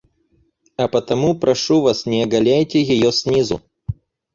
[0.77, 3.61] А потому прошу вас, не оголяйте ее снизу.